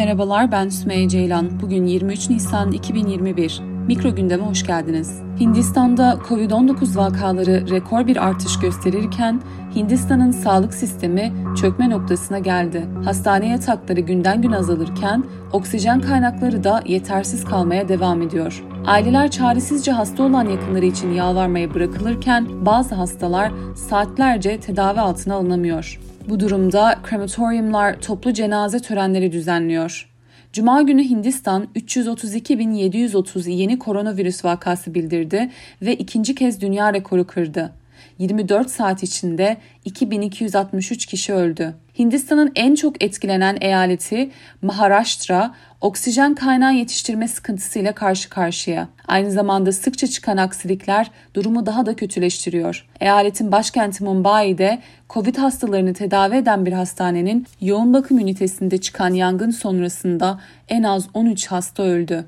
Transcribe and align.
Merhabalar 0.00 0.52
ben 0.52 0.68
Sümeyye 0.68 1.08
Ceylan. 1.08 1.60
Bugün 1.62 1.86
23 1.86 2.30
Nisan 2.30 2.72
2021. 2.72 3.60
Mikro 3.86 4.14
gündeme 4.14 4.42
hoş 4.42 4.66
geldiniz. 4.66 5.22
Hindistan'da 5.40 6.18
Covid-19 6.28 6.96
vakaları 6.96 7.70
rekor 7.70 8.06
bir 8.06 8.26
artış 8.26 8.58
gösterirken 8.58 9.42
Hindistan'ın 9.74 10.30
sağlık 10.30 10.74
sistemi 10.74 11.32
çökme 11.60 11.90
noktasına 11.90 12.38
geldi. 12.38 12.86
Hastane 13.04 13.48
yatakları 13.48 14.00
günden 14.00 14.42
gün 14.42 14.52
azalırken 14.52 15.24
oksijen 15.52 16.00
kaynakları 16.00 16.64
da 16.64 16.82
yetersiz 16.86 17.44
kalmaya 17.44 17.88
devam 17.88 18.22
ediyor. 18.22 18.64
Aileler 18.86 19.30
çaresizce 19.30 19.92
hasta 19.92 20.22
olan 20.22 20.48
yakınları 20.48 20.86
için 20.86 21.12
yalvarmaya 21.12 21.74
bırakılırken 21.74 22.66
bazı 22.66 22.94
hastalar 22.94 23.52
saatlerce 23.76 24.60
tedavi 24.60 25.00
altına 25.00 25.34
alınamıyor. 25.34 26.00
Bu 26.30 26.40
durumda 26.40 26.98
krematoryumlar 27.02 28.00
toplu 28.00 28.32
cenaze 28.32 28.78
törenleri 28.78 29.32
düzenliyor. 29.32 30.08
Cuma 30.52 30.82
günü 30.82 31.04
Hindistan 31.04 31.68
332.730 31.76 33.50
yeni 33.50 33.78
koronavirüs 33.78 34.44
vakası 34.44 34.94
bildirdi 34.94 35.50
ve 35.82 35.94
ikinci 35.94 36.34
kez 36.34 36.60
dünya 36.60 36.92
rekoru 36.92 37.26
kırdı. 37.26 37.72
24 38.18 38.70
saat 38.70 39.02
içinde 39.02 39.56
2263 39.84 41.06
kişi 41.06 41.32
öldü. 41.32 41.74
Hindistan'ın 42.00 42.52
en 42.54 42.74
çok 42.74 43.04
etkilenen 43.04 43.58
eyaleti 43.60 44.30
Maharashtra 44.62 45.54
oksijen 45.80 46.34
kaynağı 46.34 46.74
yetiştirme 46.74 47.28
sıkıntısıyla 47.28 47.92
karşı 47.94 48.28
karşıya. 48.28 48.88
Aynı 49.08 49.30
zamanda 49.30 49.72
sıkça 49.72 50.06
çıkan 50.06 50.36
aksilikler 50.36 51.10
durumu 51.34 51.66
daha 51.66 51.86
da 51.86 51.96
kötüleştiriyor. 51.96 52.86
Eyaletin 53.00 53.52
başkenti 53.52 54.04
Mumbai'de 54.04 54.78
Covid 55.10 55.36
hastalarını 55.36 55.94
tedavi 55.94 56.36
eden 56.36 56.66
bir 56.66 56.72
hastanenin 56.72 57.46
yoğun 57.60 57.94
bakım 57.94 58.18
ünitesinde 58.18 58.78
çıkan 58.78 59.14
yangın 59.14 59.50
sonrasında 59.50 60.40
en 60.68 60.82
az 60.82 61.08
13 61.14 61.46
hasta 61.46 61.82
öldü. 61.82 62.24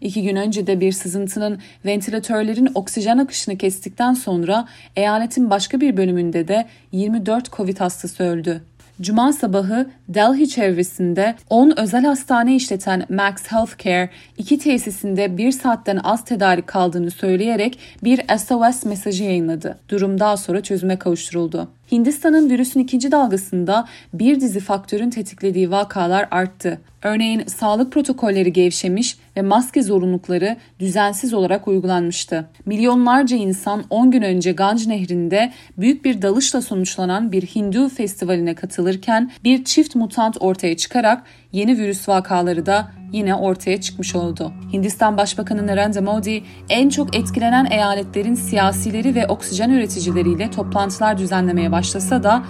İki 0.00 0.22
gün 0.22 0.36
önce 0.36 0.66
de 0.66 0.80
bir 0.80 0.92
sızıntının 0.92 1.58
ventilatörlerin 1.84 2.70
oksijen 2.74 3.18
akışını 3.18 3.58
kestikten 3.58 4.14
sonra 4.14 4.68
eyaletin 4.96 5.50
başka 5.50 5.80
bir 5.80 5.96
bölümünde 5.96 6.48
de 6.48 6.66
24 6.92 7.52
Covid 7.52 7.80
hastası 7.80 8.24
öldü. 8.24 8.62
Cuma 9.00 9.32
sabahı 9.32 9.90
Delhi 10.08 10.48
çevresinde 10.48 11.34
10 11.50 11.72
özel 11.76 12.04
hastane 12.04 12.56
işleten 12.56 13.06
Max 13.08 13.34
Healthcare 13.46 14.10
iki 14.38 14.58
tesisinde 14.58 15.36
bir 15.36 15.52
saatten 15.52 16.00
az 16.04 16.24
tedarik 16.24 16.66
kaldığını 16.66 17.10
söyleyerek 17.10 17.78
bir 18.04 18.38
SOS 18.38 18.84
mesajı 18.84 19.24
yayınladı. 19.24 19.78
Durum 19.88 20.20
daha 20.20 20.36
sonra 20.36 20.60
çözüme 20.60 20.98
kavuşturuldu. 20.98 21.68
Hindistan'ın 21.92 22.50
virüsün 22.50 22.80
ikinci 22.80 23.12
dalgasında 23.12 23.88
bir 24.14 24.40
dizi 24.40 24.60
faktörün 24.60 25.10
tetiklediği 25.10 25.70
vakalar 25.70 26.28
arttı. 26.30 26.80
Örneğin 27.02 27.44
sağlık 27.46 27.92
protokolleri 27.92 28.52
gevşemiş 28.52 29.18
ve 29.36 29.42
maske 29.42 29.82
zorunlulukları 29.82 30.56
düzensiz 30.80 31.34
olarak 31.34 31.68
uygulanmıştı. 31.68 32.48
Milyonlarca 32.66 33.36
insan 33.36 33.84
10 33.90 34.10
gün 34.10 34.22
önce 34.22 34.52
Ganj 34.52 34.86
Nehri'nde 34.86 35.52
büyük 35.78 36.04
bir 36.04 36.22
dalışla 36.22 36.62
sonuçlanan 36.62 37.32
bir 37.32 37.42
Hindu 37.42 37.88
festivaline 37.88 38.54
katılırken 38.54 39.30
bir 39.44 39.64
çift 39.64 39.94
mutant 39.94 40.36
ortaya 40.40 40.76
çıkarak 40.76 41.22
yeni 41.52 41.78
virüs 41.78 42.08
vakaları 42.08 42.66
da 42.66 42.88
yine 43.12 43.34
ortaya 43.34 43.80
çıkmış 43.80 44.14
oldu. 44.14 44.52
Hindistan 44.72 45.16
Başbakanı 45.16 45.66
Narendra 45.66 46.00
Modi 46.00 46.42
en 46.68 46.88
çok 46.88 47.16
etkilenen 47.16 47.66
eyaletlerin 47.70 48.34
siyasileri 48.34 49.14
ve 49.14 49.26
oksijen 49.26 49.70
üreticileriyle 49.70 50.50
toplantılar 50.50 51.18
düzenlemeye 51.18 51.72
başlasa 51.72 52.22
da 52.22 52.42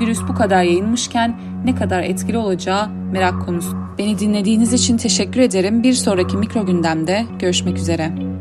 virüs 0.00 0.20
bu 0.28 0.34
kadar 0.34 0.62
yayılmışken 0.62 1.36
ne 1.64 1.74
kadar 1.74 2.02
etkili 2.02 2.38
olacağı 2.38 2.88
merak 2.88 3.46
konusu. 3.46 3.76
Beni 3.98 4.18
dinlediğiniz 4.18 4.72
için 4.72 4.96
teşekkür 4.96 5.40
ederim. 5.40 5.82
Bir 5.82 5.92
sonraki 5.92 6.36
mikro 6.36 6.66
gündemde 6.66 7.24
görüşmek 7.38 7.78
üzere. 7.78 8.33